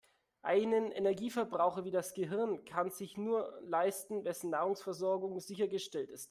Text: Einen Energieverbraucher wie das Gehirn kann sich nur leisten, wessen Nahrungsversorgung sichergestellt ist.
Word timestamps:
Einen 0.43 0.91
Energieverbraucher 0.91 1.85
wie 1.85 1.91
das 1.91 2.13
Gehirn 2.15 2.65
kann 2.65 2.89
sich 2.89 3.15
nur 3.17 3.53
leisten, 3.61 4.25
wessen 4.25 4.49
Nahrungsversorgung 4.49 5.39
sichergestellt 5.39 6.09
ist. 6.09 6.19